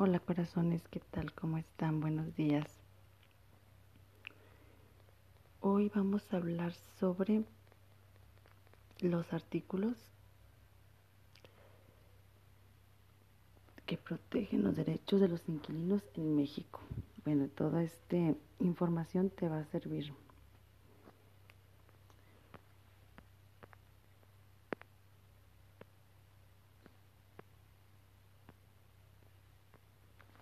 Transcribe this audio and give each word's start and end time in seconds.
Hola 0.00 0.20
corazones, 0.20 0.86
¿qué 0.92 1.00
tal? 1.00 1.32
¿Cómo 1.32 1.58
están? 1.58 1.98
Buenos 1.98 2.36
días. 2.36 2.64
Hoy 5.58 5.90
vamos 5.92 6.22
a 6.32 6.36
hablar 6.36 6.72
sobre 7.00 7.42
los 9.00 9.32
artículos 9.32 9.96
que 13.86 13.96
protegen 13.96 14.62
los 14.62 14.76
derechos 14.76 15.20
de 15.20 15.26
los 15.26 15.48
inquilinos 15.48 16.04
en 16.14 16.36
México. 16.36 16.78
Bueno, 17.24 17.48
toda 17.48 17.82
esta 17.82 18.16
información 18.60 19.30
te 19.30 19.48
va 19.48 19.58
a 19.58 19.64
servir 19.64 20.14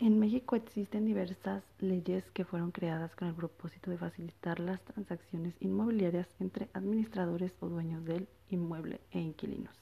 En 0.07 0.21
México 0.21 0.55
existen 0.55 1.05
diversas 1.05 1.65
leyes 1.81 2.23
que 2.31 2.45
fueron 2.45 2.71
creadas 2.71 3.17
con 3.17 3.27
el 3.27 3.35
propósito 3.35 3.91
de 3.91 3.99
facilitar 3.99 4.61
las 4.61 4.81
transacciones 4.83 5.57
inmobiliarias 5.59 6.29
entre 6.39 6.69
administradores 6.75 7.53
o 7.59 7.69
dueños 7.69 8.05
del 8.05 8.29
inmueble 8.49 9.01
e 9.11 9.19
inquilinos. 9.19 9.75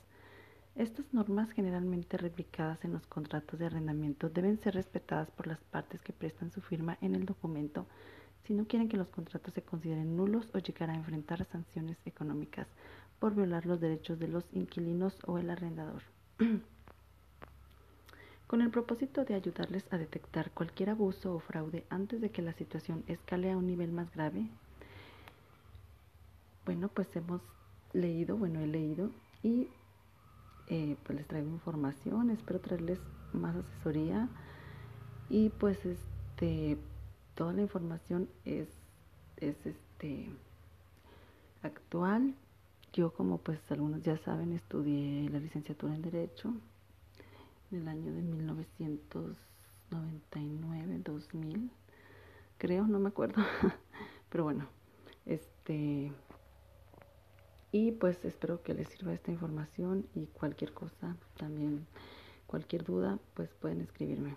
Estas 0.77 1.13
normas, 1.13 1.51
generalmente 1.51 2.17
replicadas 2.17 2.87
en 2.87 2.95
los 2.95 3.07
contratos 3.07 3.59
de 3.59 3.67
arrendamiento, 3.67 4.31
deben 4.31 4.59
ser 4.63 4.77
respetadas 4.77 5.31
por 5.31 5.47
las 5.47 5.63
partes 5.63 6.01
que 6.01 6.15
prestan 6.15 6.51
su 6.51 6.63
firma 6.63 6.97
en 7.03 7.15
el 7.15 7.27
documento 7.27 7.87
si 8.45 8.55
no 8.55 8.67
quieren 8.67 8.89
que 8.89 8.97
los 8.97 9.09
contratos 9.09 9.53
se 9.53 9.61
consideren 9.61 10.17
nulos 10.17 10.49
o 10.55 10.59
llegar 10.59 10.89
a 10.89 10.95
enfrentar 10.95 11.45
sanciones 11.45 11.99
económicas 12.07 12.67
por 13.19 13.35
violar 13.35 13.67
los 13.67 13.79
derechos 13.79 14.19
de 14.19 14.29
los 14.29 14.47
inquilinos 14.55 15.19
o 15.27 15.37
el 15.37 15.51
arrendador. 15.51 16.01
con 18.47 18.61
el 18.61 18.71
propósito 18.71 19.25
de 19.25 19.35
ayudarles 19.35 19.85
a 19.91 19.99
detectar 19.99 20.51
cualquier 20.51 20.91
abuso 20.91 21.35
o 21.35 21.41
fraude 21.41 21.85
antes 21.89 22.21
de 22.21 22.31
que 22.31 22.43
la 22.43 22.53
situación 22.53 23.05
escale 23.07 23.51
a 23.51 23.57
un 23.57 23.67
nivel 23.67 23.93
más 23.93 24.13
grave. 24.15 24.49
Bueno, 26.67 26.89
pues 26.89 27.15
hemos 27.17 27.41
leído, 27.93 28.37
bueno, 28.37 28.61
he 28.61 28.67
leído 28.67 29.11
y 29.43 29.69
eh, 30.69 30.97
pues 31.05 31.19
les 31.19 31.27
traigo 31.27 31.49
información, 31.49 32.31
espero 32.31 32.61
traerles 32.61 32.99
más 33.33 33.57
asesoría 33.57 34.29
y 35.29 35.51
pues 35.51 35.85
este, 35.85 36.79
toda 37.35 37.53
la 37.53 37.63
información 37.63 38.29
es, 38.45 38.69
es 39.37 39.57
este, 39.67 40.31
actual. 41.63 42.35
Yo 42.93 43.13
como 43.13 43.39
pues 43.39 43.59
algunos 43.71 44.03
ya 44.03 44.17
saben 44.19 44.53
estudié 44.53 45.29
la 45.31 45.41
licenciatura 45.41 45.95
en 45.95 46.03
Derecho 46.03 46.55
en 47.75 47.83
el 47.83 47.89
año 47.89 48.15
de 48.15 48.23
1999, 48.23 51.01
2000, 51.05 51.71
creo, 52.59 52.87
no 52.87 53.01
me 53.01 53.09
acuerdo, 53.09 53.43
pero 54.31 54.45
bueno, 54.45 54.69
este, 55.27 56.13
y 57.73 57.91
pues 57.93 58.25
espero 58.25 58.63
que 58.63 58.73
les 58.75 58.89
sirva 58.89 59.13
esta 59.13 59.33
información 59.33 60.07
y 60.15 60.27
cualquier 60.27 60.73
cosa, 60.73 61.17
también 61.37 61.85
cualquier 62.47 62.85
duda, 62.85 63.19
pues 63.35 63.53
pueden 63.55 63.81
escribirme. 63.81 64.37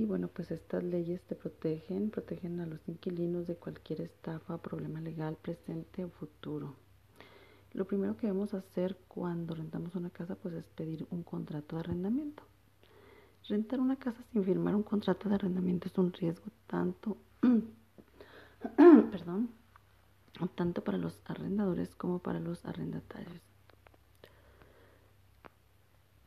Y 0.00 0.06
bueno, 0.06 0.28
pues 0.28 0.50
estas 0.50 0.82
leyes 0.82 1.20
te 1.24 1.34
protegen, 1.34 2.08
protegen 2.08 2.58
a 2.60 2.64
los 2.64 2.80
inquilinos 2.88 3.46
de 3.46 3.56
cualquier 3.56 4.00
estafa 4.00 4.56
problema 4.56 4.98
legal 4.98 5.36
presente 5.36 6.02
o 6.06 6.08
futuro. 6.08 6.74
Lo 7.74 7.84
primero 7.84 8.16
que 8.16 8.26
debemos 8.26 8.54
hacer 8.54 8.96
cuando 9.08 9.54
rentamos 9.54 9.94
una 9.96 10.08
casa 10.08 10.36
pues 10.36 10.54
es 10.54 10.64
pedir 10.64 11.06
un 11.10 11.22
contrato 11.22 11.76
de 11.76 11.80
arrendamiento. 11.80 12.42
Rentar 13.46 13.78
una 13.78 13.96
casa 13.96 14.22
sin 14.32 14.42
firmar 14.42 14.74
un 14.74 14.84
contrato 14.84 15.28
de 15.28 15.34
arrendamiento 15.34 15.88
es 15.88 15.98
un 15.98 16.14
riesgo 16.14 16.46
tanto, 16.66 17.18
perdón, 19.10 19.50
tanto 20.54 20.82
para 20.82 20.96
los 20.96 21.20
arrendadores 21.26 21.94
como 21.94 22.20
para 22.20 22.40
los 22.40 22.64
arrendatarios. 22.64 23.42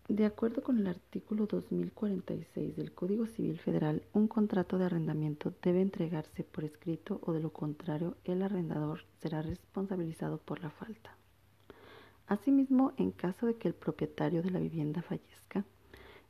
De 0.10 0.26
acuerdo 0.26 0.62
con 0.62 0.80
el 0.80 0.88
artículo 0.88 1.46
2046 1.46 2.76
del 2.76 2.92
Código 2.92 3.26
Civil 3.26 3.58
Federal, 3.58 4.04
un 4.12 4.28
contrato 4.28 4.78
de 4.78 4.84
arrendamiento 4.84 5.54
debe 5.62 5.80
entregarse 5.80 6.44
por 6.44 6.66
escrito 6.66 7.22
o 7.24 7.32
de 7.32 7.40
lo 7.40 7.54
contrario 7.54 8.18
el 8.26 8.42
arrendador 8.42 9.06
será 9.22 9.42
responsabilizado 9.42 10.40
por 10.40 10.62
la 10.62 10.72
falta. 10.72 11.16
Asimismo, 12.28 12.92
en 12.98 13.12
caso 13.12 13.46
de 13.46 13.56
que 13.56 13.70
el 13.70 13.74
propietario 13.76 14.44
de 14.44 14.52
la 14.52 14.60
vivienda 14.60 15.02
fallezca, 15.02 15.64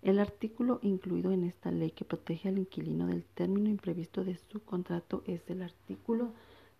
el 0.03 0.19
artículo 0.19 0.79
incluido 0.83 1.31
en 1.31 1.43
esta 1.43 1.71
ley 1.71 1.89
que 1.89 2.05
protege 2.05 2.49
al 2.49 2.59
inquilino 2.59 3.07
del 3.07 3.23
término 3.23 3.69
imprevisto 3.69 4.23
de 4.23 4.37
su 4.37 4.63
contrato 4.63 5.23
es 5.25 5.49
el 5.49 5.63
artículo 5.63 6.31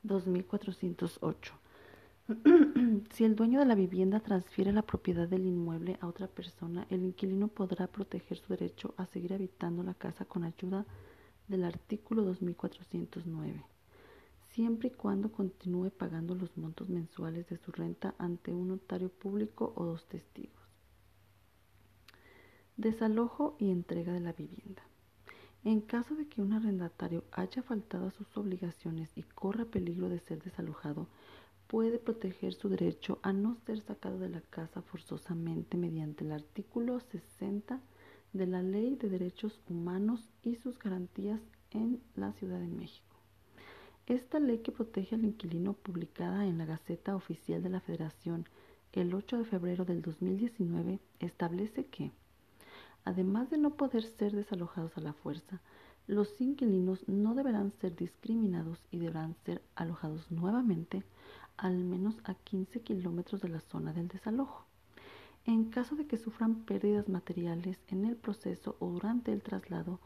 2408 0.03 1.53
si 3.13 3.25
el 3.25 3.35
dueño 3.35 3.59
de 3.59 3.65
la 3.65 3.75
vivienda 3.75 4.21
transfiere 4.21 4.71
la 4.71 4.83
propiedad 4.83 5.27
del 5.27 5.45
inmueble 5.45 5.97
a 5.99 6.07
otra 6.07 6.27
persona, 6.27 6.87
el 6.89 7.03
inquilino 7.03 7.49
podrá 7.49 7.87
proteger 7.87 8.37
su 8.37 8.47
derecho 8.47 8.93
a 8.95 9.05
seguir 9.07 9.33
habitando 9.33 9.83
la 9.83 9.93
casa 9.93 10.23
con 10.23 10.45
ayuda 10.45 10.85
del 11.49 11.65
artículo 11.65 12.23
2409, 12.23 13.65
siempre 14.51 14.87
y 14.87 14.91
cuando 14.91 15.33
continúe 15.33 15.89
pagando 15.89 16.33
los 16.33 16.55
montos 16.55 16.87
mensuales 16.87 17.49
de 17.49 17.57
su 17.57 17.73
renta 17.73 18.15
ante 18.17 18.53
un 18.53 18.69
notario 18.69 19.09
público 19.09 19.73
o 19.75 19.83
dos 19.83 20.07
testigos. 20.07 20.63
Desalojo 22.77 23.57
y 23.59 23.69
entrega 23.69 24.13
de 24.13 24.21
la 24.21 24.31
vivienda. 24.31 24.83
En 25.65 25.81
caso 25.81 26.15
de 26.15 26.27
que 26.27 26.41
un 26.41 26.53
arrendatario 26.53 27.25
haya 27.31 27.61
faltado 27.63 28.07
a 28.07 28.11
sus 28.11 28.35
obligaciones 28.37 29.09
y 29.15 29.23
corra 29.23 29.65
peligro 29.65 30.09
de 30.09 30.19
ser 30.19 30.41
desalojado, 30.41 31.07
puede 31.73 31.97
proteger 31.97 32.53
su 32.53 32.69
derecho 32.69 33.17
a 33.23 33.33
no 33.33 33.55
ser 33.65 33.81
sacado 33.81 34.19
de 34.19 34.29
la 34.29 34.41
casa 34.41 34.83
forzosamente 34.83 35.75
mediante 35.75 36.23
el 36.23 36.31
artículo 36.31 36.99
60 36.99 37.81
de 38.31 38.45
la 38.45 38.61
Ley 38.61 38.95
de 38.95 39.09
Derechos 39.09 39.59
Humanos 39.67 40.29
y 40.43 40.53
sus 40.53 40.77
garantías 40.77 41.41
en 41.71 41.99
la 42.15 42.31
Ciudad 42.33 42.59
de 42.59 42.67
México. 42.67 43.17
Esta 44.05 44.39
ley 44.39 44.59
que 44.59 44.71
protege 44.71 45.15
al 45.15 45.25
inquilino 45.25 45.73
publicada 45.73 46.45
en 46.45 46.59
la 46.59 46.65
Gaceta 46.65 47.15
Oficial 47.15 47.63
de 47.63 47.69
la 47.69 47.79
Federación 47.79 48.45
el 48.91 49.11
8 49.11 49.39
de 49.39 49.45
febrero 49.45 49.83
del 49.83 50.03
2019 50.03 50.99
establece 51.21 51.87
que, 51.87 52.11
además 53.03 53.49
de 53.49 53.57
no 53.57 53.71
poder 53.71 54.03
ser 54.03 54.33
desalojados 54.33 54.95
a 54.95 55.01
la 55.01 55.13
fuerza, 55.13 55.59
los 56.07 56.39
inquilinos 56.41 57.07
no 57.07 57.33
deberán 57.33 57.71
ser 57.71 57.95
discriminados 57.95 58.79
y 58.91 58.99
deberán 58.99 59.35
ser 59.45 59.61
alojados 59.75 60.29
nuevamente 60.31 61.03
al 61.57 61.83
menos 61.83 62.15
a 62.23 62.33
15 62.33 62.81
kilómetros 62.81 63.41
de 63.41 63.49
la 63.49 63.61
zona 63.61 63.93
del 63.93 64.07
desalojo. 64.07 64.65
En 65.45 65.65
caso 65.65 65.95
de 65.95 66.07
que 66.07 66.17
sufran 66.17 66.63
pérdidas 66.63 67.09
materiales 67.09 67.77
en 67.87 68.05
el 68.05 68.15
proceso 68.15 68.75
o 68.79 68.89
durante 68.89 69.31
el 69.31 69.41
traslado, 69.41 69.99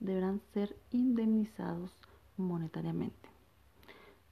deberán 0.00 0.40
ser 0.52 0.76
indemnizados 0.90 1.90
monetariamente. 2.36 3.28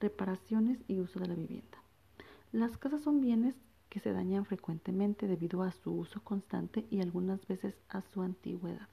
Reparaciones 0.00 0.78
y 0.88 1.00
uso 1.00 1.20
de 1.20 1.28
la 1.28 1.34
vivienda. 1.34 1.78
Las 2.52 2.76
casas 2.76 3.02
son 3.02 3.20
bienes 3.20 3.54
que 3.88 4.00
se 4.00 4.12
dañan 4.12 4.44
frecuentemente 4.44 5.26
debido 5.26 5.62
a 5.62 5.72
su 5.72 5.92
uso 5.92 6.22
constante 6.22 6.86
y 6.90 7.00
algunas 7.00 7.46
veces 7.46 7.74
a 7.88 8.02
su 8.02 8.22
antigüedad. 8.22 8.88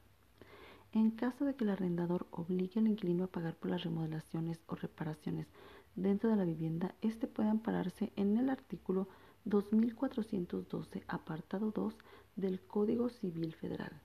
En 0.91 1.11
caso 1.11 1.45
de 1.45 1.55
que 1.55 1.65
el 1.65 1.69
arrendador 1.69 2.25
obligue 2.31 2.79
al 2.79 2.87
inquilino 2.87 3.25
a 3.25 3.31
pagar 3.31 3.55
por 3.55 3.69
las 3.69 3.83
remodelaciones 3.83 4.59
o 4.65 4.75
reparaciones 4.75 5.47
dentro 5.95 6.31
de 6.31 6.35
la 6.35 6.45
vivienda, 6.45 6.95
este 7.01 7.27
puede 7.27 7.49
ampararse 7.49 8.11
en 8.15 8.37
el 8.37 8.49
artículo 8.49 9.07
2412, 9.45 11.03
apartado 11.07 11.71
2 11.71 11.95
del 12.35 12.59
Código 12.61 13.09
Civil 13.09 13.53
Federal. 13.53 14.01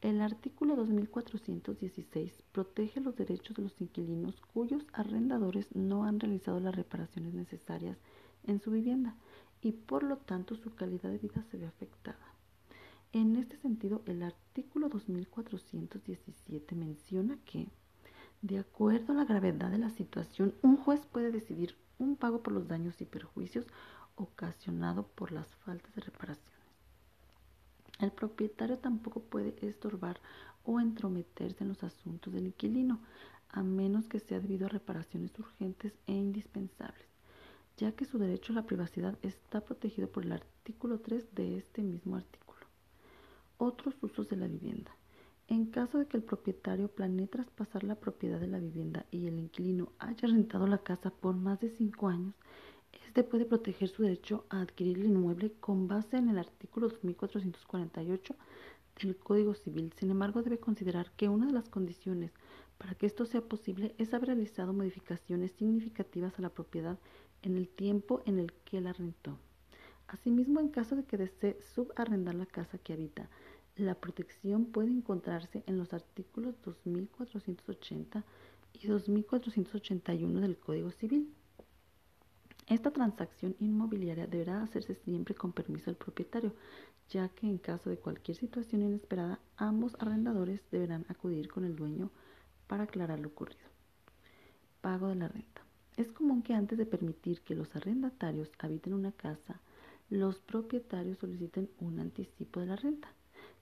El 0.00 0.20
artículo 0.20 0.76
2416 0.76 2.42
protege 2.52 3.00
los 3.00 3.16
derechos 3.16 3.54
de 3.56 3.62
los 3.62 3.80
inquilinos 3.80 4.40
cuyos 4.40 4.86
arrendadores 4.92 5.68
no 5.76 6.04
han 6.04 6.18
realizado 6.18 6.58
las 6.58 6.74
reparaciones 6.74 7.34
necesarias 7.34 7.98
en 8.44 8.60
su 8.60 8.70
vivienda 8.70 9.14
y 9.60 9.72
por 9.72 10.02
lo 10.02 10.16
tanto 10.16 10.56
su 10.56 10.74
calidad 10.74 11.10
de 11.10 11.18
vida 11.18 11.44
se 11.50 11.58
ve 11.58 11.66
afectada. 11.66 12.39
En 13.12 13.34
este 13.36 13.56
sentido, 13.56 14.02
el 14.06 14.22
artículo 14.22 14.88
2417 14.88 16.76
menciona 16.76 17.36
que 17.44 17.66
de 18.40 18.58
acuerdo 18.58 19.12
a 19.12 19.16
la 19.16 19.24
gravedad 19.24 19.68
de 19.70 19.78
la 19.78 19.90
situación, 19.90 20.54
un 20.62 20.76
juez 20.76 21.04
puede 21.06 21.32
decidir 21.32 21.74
un 21.98 22.16
pago 22.16 22.42
por 22.42 22.52
los 22.52 22.68
daños 22.68 23.00
y 23.00 23.04
perjuicios 23.04 23.66
ocasionados 24.14 25.06
por 25.14 25.32
las 25.32 25.54
faltas 25.56 25.94
de 25.94 26.02
reparaciones. 26.02 26.60
El 27.98 28.12
propietario 28.12 28.78
tampoco 28.78 29.20
puede 29.20 29.56
estorbar 29.60 30.20
o 30.64 30.80
entrometerse 30.80 31.64
en 31.64 31.68
los 31.68 31.82
asuntos 31.82 32.32
del 32.32 32.46
inquilino, 32.46 33.00
a 33.48 33.62
menos 33.62 34.06
que 34.06 34.20
sea 34.20 34.40
debido 34.40 34.66
a 34.66 34.70
reparaciones 34.70 35.36
urgentes 35.38 35.92
e 36.06 36.12
indispensables, 36.12 37.08
ya 37.76 37.92
que 37.92 38.04
su 38.04 38.18
derecho 38.18 38.52
a 38.52 38.56
la 38.56 38.66
privacidad 38.66 39.18
está 39.22 39.62
protegido 39.62 40.08
por 40.08 40.24
el 40.24 40.32
artículo 40.32 41.00
3 41.00 41.34
de 41.34 41.58
este 41.58 41.82
mismo 41.82 42.16
artículo. 42.16 42.49
Otros 43.62 43.94
usos 44.00 44.26
de 44.30 44.36
la 44.36 44.46
vivienda. 44.46 44.90
En 45.46 45.66
caso 45.66 45.98
de 45.98 46.06
que 46.06 46.16
el 46.16 46.22
propietario 46.22 46.88
planee 46.88 47.26
traspasar 47.26 47.84
la 47.84 47.94
propiedad 47.94 48.40
de 48.40 48.46
la 48.46 48.58
vivienda 48.58 49.04
y 49.10 49.26
el 49.26 49.38
inquilino 49.38 49.92
haya 49.98 50.28
rentado 50.28 50.66
la 50.66 50.78
casa 50.78 51.10
por 51.10 51.36
más 51.36 51.60
de 51.60 51.68
cinco 51.68 52.08
años, 52.08 52.34
este 53.06 53.22
puede 53.22 53.44
proteger 53.44 53.90
su 53.90 54.02
derecho 54.02 54.46
a 54.48 54.62
adquirir 54.62 55.00
el 55.00 55.10
inmueble 55.10 55.52
con 55.60 55.88
base 55.88 56.16
en 56.16 56.30
el 56.30 56.38
artículo 56.38 56.88
2448 56.88 58.34
del 59.02 59.18
Código 59.18 59.52
Civil. 59.52 59.92
Sin 59.94 60.10
embargo, 60.10 60.42
debe 60.42 60.58
considerar 60.58 61.12
que 61.18 61.28
una 61.28 61.44
de 61.44 61.52
las 61.52 61.68
condiciones 61.68 62.32
para 62.78 62.94
que 62.94 63.04
esto 63.04 63.26
sea 63.26 63.42
posible 63.42 63.94
es 63.98 64.14
haber 64.14 64.28
realizado 64.28 64.72
modificaciones 64.72 65.52
significativas 65.52 66.38
a 66.38 66.42
la 66.42 66.48
propiedad 66.48 66.98
en 67.42 67.58
el 67.58 67.68
tiempo 67.68 68.22
en 68.24 68.38
el 68.38 68.54
que 68.64 68.80
la 68.80 68.94
rentó. 68.94 69.36
Asimismo, 70.10 70.58
en 70.58 70.70
caso 70.70 70.96
de 70.96 71.04
que 71.04 71.16
desee 71.16 71.56
subarrendar 71.74 72.34
la 72.34 72.46
casa 72.46 72.78
que 72.78 72.92
habita, 72.92 73.28
la 73.80 73.94
protección 73.94 74.66
puede 74.66 74.90
encontrarse 74.90 75.62
en 75.66 75.78
los 75.78 75.92
artículos 75.92 76.54
2480 76.64 78.24
y 78.74 78.86
2481 78.86 80.40
del 80.40 80.58
Código 80.58 80.90
Civil. 80.90 81.32
Esta 82.66 82.90
transacción 82.90 83.56
inmobiliaria 83.58 84.26
deberá 84.26 84.62
hacerse 84.62 84.94
siempre 84.94 85.34
con 85.34 85.52
permiso 85.52 85.86
del 85.86 85.96
propietario, 85.96 86.54
ya 87.08 87.28
que 87.28 87.46
en 87.46 87.58
caso 87.58 87.90
de 87.90 87.98
cualquier 87.98 88.36
situación 88.36 88.82
inesperada, 88.82 89.40
ambos 89.56 89.96
arrendadores 89.98 90.60
deberán 90.70 91.04
acudir 91.08 91.48
con 91.48 91.64
el 91.64 91.74
dueño 91.74 92.10
para 92.68 92.84
aclarar 92.84 93.18
lo 93.18 93.28
ocurrido. 93.28 93.68
Pago 94.80 95.08
de 95.08 95.16
la 95.16 95.28
renta. 95.28 95.62
Es 95.96 96.12
común 96.12 96.42
que 96.42 96.54
antes 96.54 96.78
de 96.78 96.86
permitir 96.86 97.40
que 97.40 97.56
los 97.56 97.74
arrendatarios 97.74 98.50
habiten 98.58 98.94
una 98.94 99.12
casa, 99.12 99.60
los 100.08 100.40
propietarios 100.40 101.18
soliciten 101.18 101.70
un 101.80 102.00
anticipo 102.00 102.60
de 102.60 102.66
la 102.66 102.76
renta. 102.76 103.12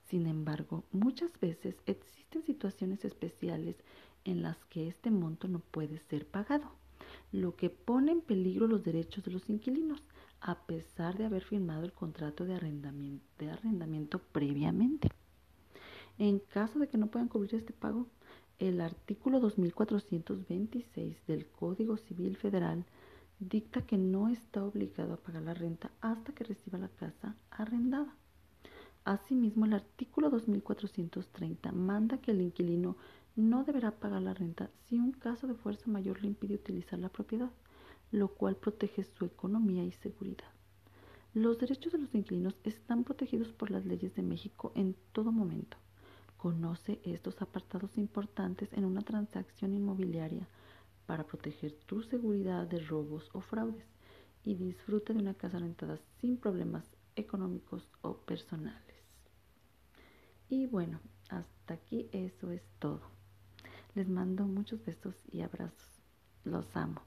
Sin 0.08 0.26
embargo, 0.26 0.84
muchas 0.93 1.38
veces 1.40 1.76
existen 1.87 2.43
situaciones 2.43 3.05
especiales 3.05 3.76
en 4.25 4.43
las 4.43 4.64
que 4.66 4.88
este 4.88 5.10
monto 5.10 5.49
no 5.49 5.60
puede 5.60 5.99
ser 5.99 6.26
pagado 6.26 6.72
lo 7.32 7.56
que 7.56 7.70
pone 7.70 8.12
en 8.12 8.20
peligro 8.20 8.66
los 8.66 8.82
derechos 8.82 9.25
de 9.25 9.31
los 9.31 9.49
inquilinos, 9.49 10.02
a 10.40 10.66
pesar 10.66 11.16
de 11.19 11.26
haber 11.26 11.43
firmado 11.43 11.84
el 11.84 11.93
contrato 11.93 12.44
de 12.44 12.55
arrendamiento, 12.55 14.20
previamente. 14.32 15.08
En 16.19 16.38
caso 16.38 16.78
de 16.78 16.88
que 16.88 16.99
no 16.99 17.08
puedan 17.08 17.28
cubrir 17.28 17.54
este 17.54 17.72
pago, 17.72 18.06
el 18.58 18.81
artículo 18.81 19.40
2426 19.40 21.26
del 21.26 21.46
Código 21.46 21.96
Civil 21.96 22.37
Federal 22.37 22.84
dicta 23.38 23.82
que 23.82 23.99
no 23.99 24.28
está 24.28 24.64
obligado 24.64 25.14
a 25.14 25.19
pagar 25.19 25.43
la 25.43 25.54
renta 25.54 25.90
hasta 26.00 26.32
que 26.32 26.44
reciba 26.44 26.78
la 26.78 26.88
casa 26.88 27.37
arrendada. 27.50 28.16
Asimismo, 29.08 29.64
el 29.64 29.72
artículo 29.72 30.28
2430 30.28 31.72
manda 31.72 32.19
que 32.19 32.32
el 32.32 32.43
inquilino 32.43 32.99
no 33.37 33.64
deberá 33.64 33.90
pagar 33.90 34.20
la 34.20 34.34
renta 34.34 34.69
si 34.84 34.99
un 34.99 35.12
caso 35.12 35.46
de 35.46 35.55
fuerza 35.55 35.90
mayor 35.90 36.20
le 36.20 36.26
impide 36.26 36.56
utilizar 36.56 36.99
la 36.99 37.08
propiedad, 37.08 37.50
lo 38.12 38.28
cual 38.28 38.56
protege 38.56 39.05
su 39.05 39.25
economía 39.25 39.82
y 39.82 39.93
seguridad. 39.93 40.50
Los 41.32 41.58
derechos 41.58 41.93
de 41.93 42.00
los 42.00 42.14
inquilinos 42.14 42.55
están 42.64 43.02
protegidos 43.02 43.49
por 43.49 43.70
las 43.70 43.87
leyes 43.87 44.14
de 44.14 44.20
México 44.20 44.72
en 44.75 44.94
todo 45.12 45.32
momento. 45.32 45.78
Conoce 46.37 47.00
estos 47.02 47.40
apartados 47.40 47.96
importantes 47.96 48.75
en 48.75 48.84
una 48.84 49.00
transacción 49.00 49.72
inmobiliaria 49.72 50.46
para 51.06 51.25
proteger 51.25 51.72
tu 51.87 52.02
seguridad 52.02 52.66
de 52.66 52.81
robos 52.81 53.31
o 53.32 53.40
fraudes 53.40 53.87
y 54.44 54.54
disfruta 54.54 55.14
de 55.14 55.20
una 55.20 55.32
casa 55.32 55.58
rentada 55.58 55.99
sin 56.20 56.37
problemas 56.37 56.84
económicos 57.16 57.88
o 58.02 58.19
personales. 58.19 58.97
Y 60.48 60.66
bueno, 60.66 61.00
hasta 61.28 61.74
aquí 61.74 62.08
eso 62.12 62.50
es 62.50 62.62
todo. 62.78 63.02
Les 63.94 64.08
mando 64.08 64.44
muchos 64.44 64.84
besos 64.84 65.14
y 65.30 65.42
abrazos. 65.42 66.00
Los 66.44 66.76
amo. 66.76 67.02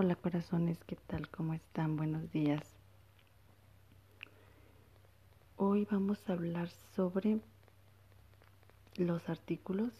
Hola 0.00 0.14
corazones, 0.14 0.78
¿qué 0.84 0.94
tal? 0.94 1.28
¿Cómo 1.28 1.54
están? 1.54 1.96
Buenos 1.96 2.30
días. 2.30 2.62
Hoy 5.56 5.88
vamos 5.90 6.20
a 6.30 6.34
hablar 6.34 6.68
sobre 6.94 7.40
los 8.94 9.28
artículos 9.28 9.92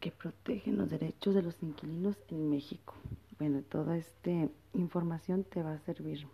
que 0.00 0.10
protegen 0.10 0.78
los 0.78 0.88
derechos 0.88 1.34
de 1.34 1.42
los 1.42 1.62
inquilinos 1.62 2.16
en 2.30 2.48
México. 2.48 2.94
Bueno, 3.38 3.60
toda 3.60 3.98
esta 3.98 4.30
información 4.72 5.44
te 5.44 5.62
va 5.62 5.74
a 5.74 5.78
servir 5.80 6.26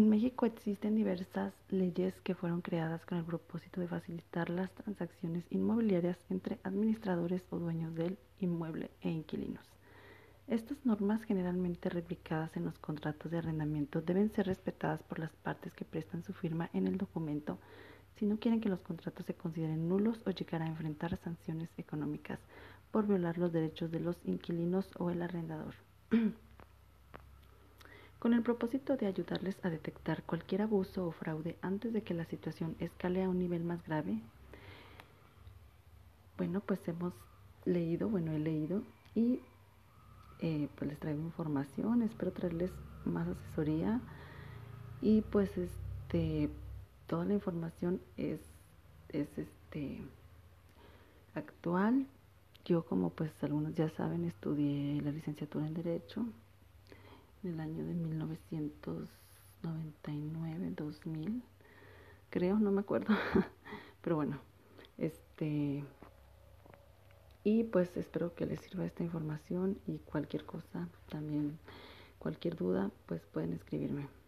En 0.00 0.08
México 0.08 0.46
existen 0.46 0.94
diversas 0.94 1.52
leyes 1.68 2.14
que 2.22 2.34
fueron 2.34 2.62
creadas 2.62 3.04
con 3.04 3.18
el 3.18 3.24
propósito 3.24 3.82
de 3.82 3.86
facilitar 3.86 4.48
las 4.48 4.70
transacciones 4.72 5.44
inmobiliarias 5.50 6.16
entre 6.30 6.58
administradores 6.62 7.42
o 7.50 7.58
dueños 7.58 7.94
del 7.94 8.16
inmueble 8.38 8.90
e 9.02 9.10
inquilinos. 9.10 9.66
Estas 10.48 10.78
normas, 10.86 11.22
generalmente 11.24 11.90
replicadas 11.90 12.56
en 12.56 12.64
los 12.64 12.78
contratos 12.78 13.30
de 13.30 13.36
arrendamiento, 13.36 14.00
deben 14.00 14.32
ser 14.32 14.46
respetadas 14.46 15.02
por 15.02 15.18
las 15.18 15.32
partes 15.32 15.74
que 15.74 15.84
prestan 15.84 16.24
su 16.24 16.32
firma 16.32 16.70
en 16.72 16.86
el 16.86 16.96
documento 16.96 17.58
si 18.16 18.24
no 18.24 18.38
quieren 18.38 18.62
que 18.62 18.70
los 18.70 18.80
contratos 18.80 19.26
se 19.26 19.34
consideren 19.34 19.86
nulos 19.86 20.22
o 20.24 20.30
llegar 20.30 20.62
a 20.62 20.66
enfrentar 20.66 21.14
sanciones 21.18 21.68
económicas 21.76 22.40
por 22.90 23.06
violar 23.06 23.36
los 23.36 23.52
derechos 23.52 23.90
de 23.90 24.00
los 24.00 24.16
inquilinos 24.24 24.88
o 24.98 25.10
el 25.10 25.20
arrendador. 25.20 25.74
con 28.20 28.34
el 28.34 28.42
propósito 28.42 28.98
de 28.98 29.06
ayudarles 29.06 29.56
a 29.64 29.70
detectar 29.70 30.22
cualquier 30.24 30.60
abuso 30.60 31.06
o 31.06 31.10
fraude 31.10 31.56
antes 31.62 31.94
de 31.94 32.02
que 32.02 32.12
la 32.12 32.26
situación 32.26 32.76
escale 32.78 33.24
a 33.24 33.28
un 33.30 33.38
nivel 33.38 33.64
más 33.64 33.82
grave. 33.82 34.20
Bueno, 36.36 36.60
pues 36.60 36.86
hemos 36.86 37.14
leído, 37.64 38.10
bueno, 38.10 38.32
he 38.32 38.38
leído 38.38 38.82
y 39.14 39.40
eh, 40.40 40.68
pues 40.76 40.90
les 40.90 41.00
traigo 41.00 41.22
información, 41.22 42.02
espero 42.02 42.30
traerles 42.30 42.70
más 43.06 43.26
asesoría 43.26 44.02
y 45.00 45.22
pues 45.22 45.56
este, 45.56 46.50
toda 47.06 47.24
la 47.24 47.32
información 47.32 48.02
es, 48.18 48.40
es 49.08 49.38
este, 49.38 50.02
actual. 51.34 52.06
Yo 52.66 52.84
como 52.84 53.08
pues 53.08 53.32
algunos 53.42 53.74
ya 53.74 53.88
saben 53.88 54.26
estudié 54.26 55.00
la 55.00 55.10
licenciatura 55.10 55.66
en 55.66 55.72
Derecho 55.72 56.26
en 57.42 57.54
el 57.54 57.60
año 57.60 57.84
de 57.84 57.94
1999, 57.94 60.72
2000, 60.76 61.42
creo, 62.30 62.58
no 62.58 62.70
me 62.70 62.80
acuerdo, 62.80 63.14
pero 64.02 64.16
bueno, 64.16 64.38
este, 64.98 65.84
y 67.44 67.64
pues 67.64 67.96
espero 67.96 68.34
que 68.34 68.44
les 68.46 68.60
sirva 68.60 68.84
esta 68.84 69.02
información 69.02 69.78
y 69.86 69.98
cualquier 69.98 70.44
cosa, 70.44 70.88
también 71.08 71.58
cualquier 72.18 72.56
duda, 72.56 72.90
pues 73.06 73.24
pueden 73.26 73.54
escribirme. 73.54 74.19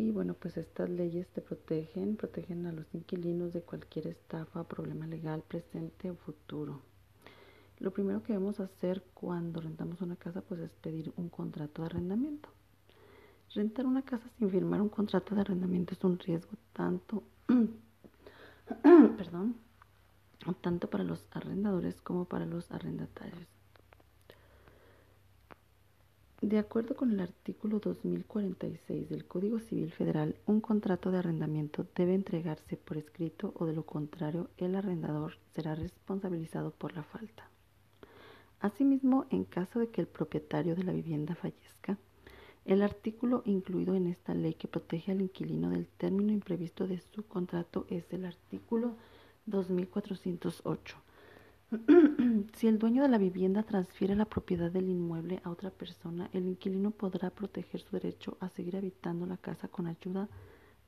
Y 0.00 0.12
bueno, 0.12 0.32
pues 0.32 0.56
estas 0.56 0.88
leyes 0.88 1.28
te 1.28 1.42
protegen, 1.42 2.16
protegen 2.16 2.64
a 2.64 2.72
los 2.72 2.86
inquilinos 2.94 3.52
de 3.52 3.60
cualquier 3.60 4.06
estafa 4.06 4.64
problema 4.64 5.06
legal 5.06 5.44
presente 5.46 6.10
o 6.10 6.14
futuro. 6.14 6.80
Lo 7.80 7.90
primero 7.90 8.22
que 8.22 8.32
debemos 8.32 8.60
hacer 8.60 9.04
cuando 9.12 9.60
rentamos 9.60 10.00
una 10.00 10.16
casa 10.16 10.40
pues 10.40 10.58
es 10.60 10.70
pedir 10.72 11.12
un 11.18 11.28
contrato 11.28 11.82
de 11.82 11.86
arrendamiento. 11.88 12.48
Rentar 13.54 13.84
una 13.84 14.00
casa 14.00 14.26
sin 14.38 14.50
firmar 14.50 14.80
un 14.80 14.88
contrato 14.88 15.34
de 15.34 15.42
arrendamiento 15.42 15.92
es 15.92 16.02
un 16.02 16.18
riesgo 16.18 16.52
tanto, 16.72 17.22
perdón, 19.18 19.56
tanto 20.62 20.88
para 20.88 21.04
los 21.04 21.28
arrendadores 21.32 22.00
como 22.00 22.24
para 22.24 22.46
los 22.46 22.72
arrendatarios. 22.72 23.59
De 26.40 26.58
acuerdo 26.58 26.96
con 26.96 27.12
el 27.12 27.20
artículo 27.20 27.80
2046 27.80 29.10
del 29.10 29.26
Código 29.26 29.58
Civil 29.58 29.92
Federal, 29.92 30.36
un 30.46 30.62
contrato 30.62 31.10
de 31.10 31.18
arrendamiento 31.18 31.86
debe 31.94 32.14
entregarse 32.14 32.78
por 32.78 32.96
escrito 32.96 33.52
o 33.56 33.66
de 33.66 33.74
lo 33.74 33.84
contrario 33.84 34.48
el 34.56 34.74
arrendador 34.74 35.34
será 35.52 35.74
responsabilizado 35.74 36.70
por 36.70 36.94
la 36.94 37.02
falta. 37.02 37.50
Asimismo, 38.58 39.26
en 39.28 39.44
caso 39.44 39.80
de 39.80 39.88
que 39.88 40.00
el 40.00 40.06
propietario 40.06 40.74
de 40.74 40.84
la 40.84 40.92
vivienda 40.92 41.34
fallezca, 41.34 41.98
el 42.64 42.80
artículo 42.80 43.42
incluido 43.44 43.94
en 43.94 44.06
esta 44.06 44.32
ley 44.32 44.54
que 44.54 44.66
protege 44.66 45.12
al 45.12 45.20
inquilino 45.20 45.68
del 45.68 45.88
término 45.88 46.32
imprevisto 46.32 46.86
de 46.86 47.02
su 47.14 47.22
contrato 47.22 47.84
es 47.90 48.10
el 48.14 48.24
artículo 48.24 48.96
2408 49.44 50.96
si 52.56 52.66
el 52.66 52.80
dueño 52.80 53.02
de 53.02 53.08
la 53.08 53.18
vivienda 53.18 53.62
transfiere 53.62 54.16
la 54.16 54.24
propiedad 54.24 54.72
del 54.72 54.88
inmueble 54.88 55.40
a 55.44 55.50
otra 55.50 55.70
persona, 55.70 56.28
el 56.32 56.46
inquilino 56.46 56.90
podrá 56.90 57.30
proteger 57.30 57.80
su 57.80 57.92
derecho 57.92 58.36
a 58.40 58.48
seguir 58.48 58.76
habitando 58.76 59.24
la 59.24 59.36
casa 59.36 59.68
con 59.68 59.86
ayuda 59.86 60.28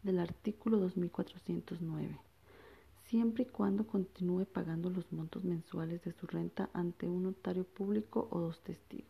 del 0.02 0.18
artículo 0.18 0.78
2409, 0.78 2.18
siempre 3.04 3.44
y 3.44 3.46
cuando 3.46 3.86
continúe 3.86 4.44
pagando 4.44 4.90
los 4.90 5.12
montos 5.12 5.44
mensuales 5.44 6.02
de 6.02 6.12
su 6.12 6.26
renta 6.26 6.68
ante 6.72 7.06
un 7.06 7.22
notario 7.22 7.62
público 7.62 8.26
o 8.32 8.40
dos 8.40 8.60
testigos. 8.62 9.06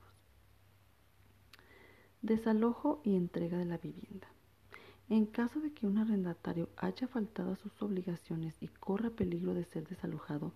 Desalojo 2.21 3.00
y 3.02 3.17
entrega 3.17 3.57
de 3.57 3.64
la 3.64 3.79
vivienda. 3.79 4.29
En 5.09 5.25
caso 5.25 5.61
de 5.61 5.73
que 5.73 5.87
un 5.87 5.97
arrendatario 5.97 6.69
haya 6.76 7.09
faltado 7.09 7.52
a 7.52 7.57
sus 7.57 7.83
obligaciones 7.83 8.55
y 8.61 8.69
corra 8.69 9.09
peligro 9.11 9.55
de 9.55 9.64
ser 9.64 9.88
desalojado, 9.88 10.52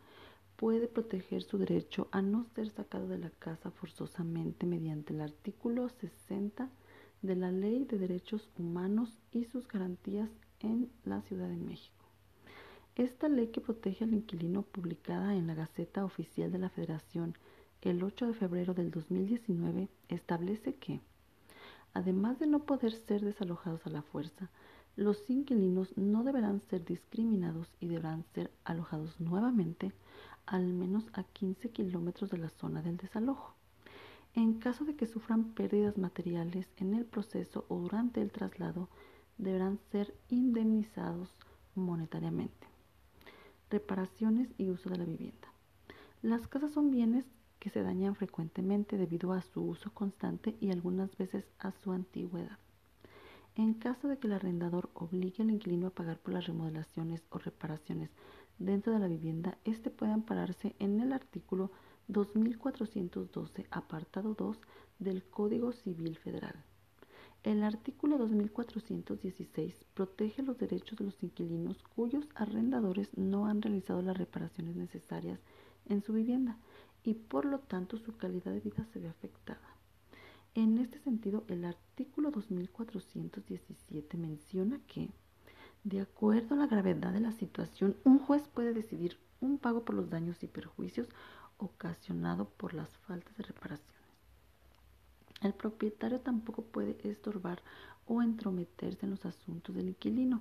puede 0.56 0.88
proteger 0.88 1.42
su 1.42 1.58
derecho 1.58 2.08
a 2.12 2.22
no 2.22 2.44
ser 2.54 2.70
sacado 2.70 3.08
de 3.08 3.18
la 3.18 3.30
casa 3.30 3.70
forzosamente 3.70 4.66
mediante 4.66 5.12
el 5.12 5.20
artículo 5.20 5.88
60 5.88 6.70
de 7.22 7.36
la 7.36 7.50
Ley 7.50 7.84
de 7.84 7.98
Derechos 7.98 8.48
Humanos 8.58 9.18
y 9.32 9.44
sus 9.44 9.68
garantías 9.68 10.30
en 10.60 10.90
la 11.04 11.22
Ciudad 11.22 11.48
de 11.48 11.56
México. 11.56 12.04
Esta 12.94 13.28
ley 13.28 13.48
que 13.48 13.60
protege 13.60 14.04
al 14.04 14.14
inquilino 14.14 14.62
publicada 14.62 15.34
en 15.34 15.46
la 15.46 15.54
Gaceta 15.54 16.04
Oficial 16.04 16.50
de 16.50 16.58
la 16.58 16.70
Federación 16.70 17.34
el 17.82 18.02
8 18.02 18.26
de 18.26 18.34
febrero 18.34 18.74
del 18.74 18.90
2019 18.90 19.88
establece 20.08 20.74
que, 20.74 21.00
además 21.92 22.38
de 22.38 22.46
no 22.46 22.64
poder 22.64 22.92
ser 22.92 23.22
desalojados 23.22 23.86
a 23.86 23.90
la 23.90 24.02
fuerza, 24.02 24.50
los 24.96 25.28
inquilinos 25.28 25.96
no 25.98 26.24
deberán 26.24 26.60
ser 26.60 26.84
discriminados 26.84 27.68
y 27.80 27.88
deberán 27.88 28.24
ser 28.34 28.50
alojados 28.64 29.20
nuevamente 29.20 29.92
al 30.46 30.72
menos 30.72 31.04
a 31.12 31.22
15 31.22 31.70
kilómetros 31.70 32.30
de 32.30 32.38
la 32.38 32.48
zona 32.48 32.80
del 32.80 32.96
desalojo. 32.96 33.54
En 34.34 34.54
caso 34.54 34.84
de 34.84 34.96
que 34.96 35.06
sufran 35.06 35.52
pérdidas 35.52 35.98
materiales 35.98 36.66
en 36.78 36.94
el 36.94 37.04
proceso 37.04 37.66
o 37.68 37.78
durante 37.78 38.22
el 38.22 38.30
traslado, 38.30 38.88
deberán 39.38 39.78
ser 39.90 40.14
indemnizados 40.28 41.30
monetariamente. 41.74 42.66
Reparaciones 43.70 44.48
y 44.56 44.70
uso 44.70 44.88
de 44.88 44.98
la 44.98 45.04
vivienda. 45.04 45.48
Las 46.22 46.48
casas 46.48 46.72
son 46.72 46.90
bienes 46.90 47.26
que 47.58 47.70
se 47.70 47.82
dañan 47.82 48.14
frecuentemente 48.14 48.96
debido 48.96 49.32
a 49.32 49.42
su 49.42 49.62
uso 49.62 49.92
constante 49.92 50.56
y 50.60 50.70
algunas 50.70 51.16
veces 51.16 51.44
a 51.58 51.72
su 51.72 51.92
antigüedad. 51.92 52.58
En 53.56 53.72
caso 53.72 54.06
de 54.06 54.18
que 54.18 54.26
el 54.26 54.34
arrendador 54.34 54.90
obligue 54.92 55.42
al 55.42 55.50
inquilino 55.50 55.86
a 55.86 55.94
pagar 55.94 56.18
por 56.18 56.34
las 56.34 56.46
remodelaciones 56.46 57.24
o 57.30 57.38
reparaciones 57.38 58.10
dentro 58.58 58.92
de 58.92 58.98
la 58.98 59.08
vivienda, 59.08 59.56
este 59.64 59.88
puede 59.88 60.12
ampararse 60.12 60.76
en 60.78 61.00
el 61.00 61.10
artículo 61.14 61.70
2412, 62.08 63.66
apartado 63.70 64.34
2 64.34 64.58
del 64.98 65.24
Código 65.24 65.72
Civil 65.72 66.18
Federal. 66.18 66.64
El 67.44 67.62
artículo 67.62 68.18
2416 68.18 69.86
protege 69.94 70.42
los 70.42 70.58
derechos 70.58 70.98
de 70.98 71.06
los 71.06 71.22
inquilinos 71.22 71.82
cuyos 71.94 72.28
arrendadores 72.34 73.16
no 73.16 73.46
han 73.46 73.62
realizado 73.62 74.02
las 74.02 74.18
reparaciones 74.18 74.76
necesarias 74.76 75.40
en 75.86 76.02
su 76.02 76.12
vivienda 76.12 76.58
y 77.04 77.14
por 77.14 77.46
lo 77.46 77.60
tanto 77.60 77.96
su 77.96 78.18
calidad 78.18 78.52
de 78.52 78.60
vida 78.60 78.84
se 78.92 78.98
ve 78.98 79.08
afectada. 79.08 79.75
En 80.56 80.78
este 80.78 80.98
sentido, 81.00 81.44
el 81.48 81.66
artículo 81.66 82.30
2417 82.30 84.16
menciona 84.16 84.80
que 84.86 85.10
de 85.84 86.00
acuerdo 86.00 86.54
a 86.54 86.58
la 86.58 86.66
gravedad 86.66 87.12
de 87.12 87.20
la 87.20 87.32
situación, 87.32 87.94
un 88.04 88.18
juez 88.18 88.48
puede 88.48 88.72
decidir 88.72 89.18
un 89.42 89.58
pago 89.58 89.84
por 89.84 89.94
los 89.94 90.08
daños 90.08 90.42
y 90.42 90.46
perjuicios 90.46 91.08
ocasionados 91.58 92.48
por 92.56 92.72
las 92.72 92.88
faltas 93.06 93.36
de 93.36 93.42
reparaciones. 93.42 94.02
El 95.42 95.52
propietario 95.52 96.20
tampoco 96.20 96.62
puede 96.62 96.96
estorbar 97.06 97.60
o 98.06 98.22
entrometerse 98.22 99.04
en 99.04 99.10
los 99.10 99.26
asuntos 99.26 99.76
del 99.76 99.88
inquilino, 99.88 100.40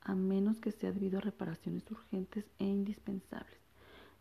a 0.00 0.14
menos 0.14 0.60
que 0.60 0.70
sea 0.70 0.92
debido 0.92 1.18
a 1.18 1.22
reparaciones 1.22 1.90
urgentes 1.90 2.44
e 2.60 2.66
indispensables, 2.66 3.58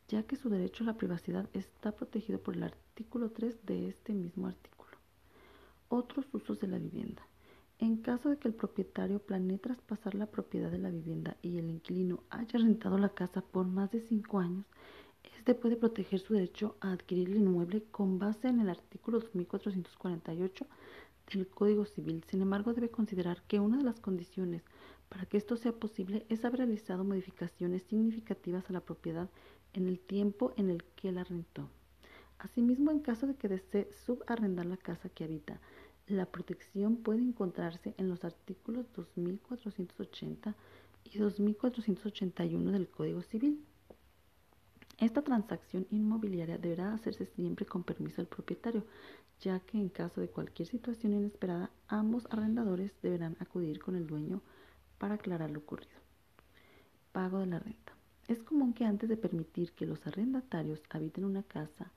ya 0.08 0.24
que 0.24 0.38
su 0.38 0.50
derecho 0.50 0.84
a 0.84 0.88
la 0.88 0.98
privacidad 0.98 1.48
está 1.54 1.92
protegido 1.92 2.40
por 2.40 2.56
el 2.56 2.64
artículo 2.64 3.30
3 3.30 3.64
de 3.68 3.90
este 3.90 4.12
mismo 4.16 4.48
artículo. 4.48 4.75
Otros 5.90 6.26
usos 6.34 6.60
de 6.60 6.68
la 6.68 6.80
vivienda. 6.80 7.22
En 7.78 7.98
caso 7.98 8.30
de 8.30 8.38
que 8.38 8.48
el 8.48 8.54
propietario 8.54 9.20
planee 9.20 9.58
traspasar 9.58 10.16
la 10.16 10.26
propiedad 10.26 10.72
de 10.72 10.78
la 10.78 10.90
vivienda 10.90 11.38
y 11.42 11.58
el 11.58 11.70
inquilino 11.70 12.24
haya 12.30 12.58
rentado 12.58 12.98
la 12.98 13.10
casa 13.10 13.42
por 13.42 13.68
más 13.68 13.92
de 13.92 14.00
cinco 14.00 14.40
años, 14.40 14.66
éste 15.38 15.54
puede 15.54 15.76
proteger 15.76 16.20
su 16.20 16.34
derecho 16.34 16.78
a 16.80 16.92
adquirir 16.92 17.30
el 17.30 17.38
inmueble 17.38 17.84
con 17.92 18.18
base 18.18 18.48
en 18.48 18.62
el 18.62 18.70
artículo 18.70 19.20
2448 19.20 20.66
del 21.32 21.48
Código 21.48 21.86
Civil. 21.86 22.24
Sin 22.28 22.42
embargo, 22.42 22.74
debe 22.74 22.90
considerar 22.90 23.44
que 23.44 23.60
una 23.60 23.78
de 23.78 23.84
las 23.84 24.00
condiciones 24.00 24.64
para 25.10 25.26
que 25.26 25.38
esto 25.38 25.56
sea 25.58 25.74
posible 25.74 26.26
es 26.30 26.46
haber 26.46 26.60
realizado 26.60 27.04
modificaciones 27.04 27.84
significativas 27.84 28.70
a 28.70 28.74
la 28.74 28.82
propiedad 28.82 29.30
en 29.74 29.88
el 29.88 30.00
tiempo 30.00 30.54
en 30.58 30.70
el 30.70 30.84
que 30.96 31.12
la 31.12 31.24
rentó. 31.24 31.70
Asimismo, 32.38 32.92
en 32.92 33.00
caso 33.00 33.28
de 33.28 33.36
que 33.36 33.48
desee 33.48 33.90
subarrendar 34.06 34.66
la 34.66 34.78
casa 34.78 35.10
que 35.10 35.24
habita, 35.24 35.60
la 36.08 36.26
protección 36.28 36.98
puede 36.98 37.22
encontrarse 37.22 37.96
en 37.98 38.10
los 38.10 38.24
artículos 38.24 38.86
2480 38.94 40.56
y 41.04 41.18
2481 41.18 42.72
del 42.72 42.90
Código 42.90 43.22
Civil. 43.24 43.64
Esta 44.98 45.22
transacción 45.24 45.88
inmobiliaria 45.90 46.58
deberá 46.58 46.94
hacerse 46.94 47.26
siempre 47.26 47.66
con 47.66 47.84
permiso 47.84 48.18
del 48.18 48.28
propietario, 48.28 48.86
ya 49.42 49.60
que 49.60 49.78
en 49.78 49.90
caso 49.90 50.22
de 50.22 50.30
cualquier 50.30 50.68
situación 50.68 51.14
inesperada, 51.14 51.70
ambos 51.88 52.28
arrendadores 52.30 52.94
deberán 53.02 53.36
acudir 53.40 53.80
con 53.80 53.96
el 53.96 54.08
dueño 54.08 54.42
para 54.98 55.16
aclarar 55.16 55.50
lo 55.52 55.60
ocurrido. 55.60 56.00
Pago 57.12 57.40
de 57.40 57.48
la 57.48 57.60
renta. 57.60 57.94
Es 58.28 58.42
común 58.42 58.74
que 58.74 58.86
antes 58.86 59.10
de 59.10 59.18
permitir 59.18 59.74
que 59.74 59.86
los 59.86 60.06
arrendatarios 60.08 60.82
habiten 60.90 61.26
una 61.26 61.44
casa, 61.44 61.92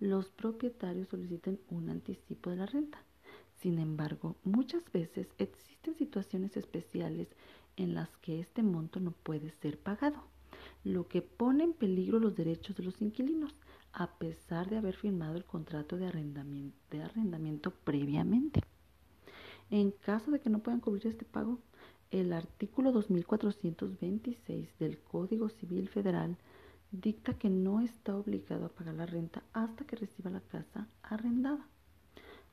los 0.00 0.30
propietarios 0.30 1.08
soliciten 1.08 1.60
un 1.70 1.90
anticipo 1.90 2.50
de 2.50 2.56
la 2.56 2.66
renta. 2.66 3.02
Sin 3.64 3.78
embargo, 3.78 4.36
muchas 4.44 4.92
veces 4.92 5.26
existen 5.38 5.94
situaciones 5.94 6.54
especiales 6.54 7.28
en 7.78 7.94
las 7.94 8.14
que 8.18 8.38
este 8.38 8.62
monto 8.62 9.00
no 9.00 9.12
puede 9.12 9.52
ser 9.52 9.78
pagado, 9.78 10.22
lo 10.84 11.08
que 11.08 11.22
pone 11.22 11.64
en 11.64 11.72
peligro 11.72 12.18
los 12.18 12.36
derechos 12.36 12.76
de 12.76 12.82
los 12.82 13.00
inquilinos, 13.00 13.54
a 13.94 14.18
pesar 14.18 14.68
de 14.68 14.76
haber 14.76 14.96
firmado 14.96 15.36
el 15.36 15.46
contrato 15.46 15.96
de 15.96 16.08
arrendamiento, 16.08 17.70
previamente. 17.84 18.60
En 19.70 19.92
caso 19.92 20.30
de 20.30 20.40
que 20.40 20.50
no 20.50 20.58
puedan 20.58 20.80
cubrir 20.80 21.06
este 21.06 21.24
pago, 21.24 21.58
el 22.10 22.34
artículo 22.34 22.92
2426 22.92 24.78
del 24.78 24.98
Código 24.98 25.48
Civil 25.48 25.88
Federal 25.88 26.36
dicta 26.92 27.38
que 27.38 27.48
no 27.48 27.80
está 27.80 28.14
obligado 28.14 28.66
a 28.66 28.74
pagar 28.74 28.96
la 28.96 29.06
renta 29.06 29.42
hasta 29.54 29.86
que 29.86 29.96
reciba 29.96 30.30
la 30.30 30.42
casa 30.42 30.86
arrendada. 31.02 31.66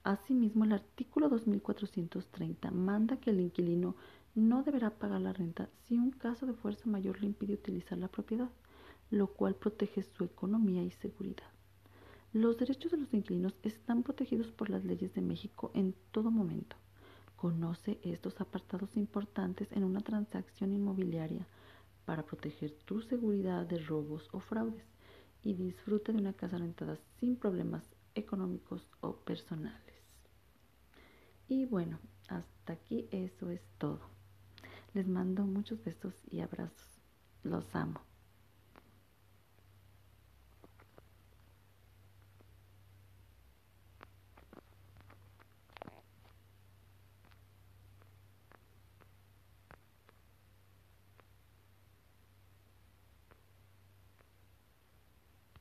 Asimismo, 0.03 0.63
el 0.65 0.71
artículo 0.73 1.29
2430 1.29 2.71
manda 2.71 3.17
que 3.17 3.29
el 3.29 3.39
inquilino 3.39 3.95
no 4.33 4.63
deberá 4.63 4.89
pagar 4.89 5.21
la 5.21 5.31
renta 5.31 5.69
si 5.83 5.95
un 5.95 6.09
caso 6.09 6.47
de 6.47 6.53
fuerza 6.53 6.89
mayor 6.89 7.19
le 7.21 7.27
impide 7.27 7.53
utilizar 7.53 7.99
la 7.99 8.07
propiedad, 8.07 8.49
lo 9.11 9.27
cual 9.27 9.55
protege 9.55 10.01
su 10.01 10.23
economía 10.23 10.81
y 10.81 10.89
seguridad. 10.89 11.51
Los 12.33 12.57
derechos 12.57 12.91
de 12.91 12.97
los 12.97 13.13
inquilinos 13.13 13.53
están 13.61 14.01
protegidos 14.01 14.47
por 14.47 14.71
las 14.71 14.85
leyes 14.85 15.13
de 15.13 15.21
México 15.21 15.69
en 15.75 15.93
todo 16.11 16.31
momento. 16.31 16.77
Conoce 17.35 17.99
estos 18.03 18.41
apartados 18.41 18.97
importantes 18.97 19.71
en 19.71 19.83
una 19.83 19.99
transacción 19.99 20.73
inmobiliaria 20.73 21.45
para 22.05 22.23
proteger 22.23 22.71
tu 22.85 23.01
seguridad 23.01 23.67
de 23.67 23.77
robos 23.77 24.29
o 24.31 24.39
fraudes 24.39 24.85
y 25.43 25.53
disfruta 25.53 26.11
de 26.11 26.19
una 26.19 26.33
casa 26.33 26.57
rentada 26.57 26.97
sin 27.19 27.35
problemas 27.35 27.83
económicos 28.15 28.87
o 29.01 29.15
personales. 29.17 29.81
Y 31.47 31.65
bueno, 31.65 31.99
hasta 32.27 32.73
aquí 32.73 33.07
eso 33.11 33.49
es 33.49 33.61
todo. 33.77 34.01
Les 34.93 35.07
mando 35.07 35.43
muchos 35.43 35.83
besos 35.83 36.15
y 36.29 36.39
abrazos. 36.41 37.01
Los 37.43 37.75
amo. 37.75 38.10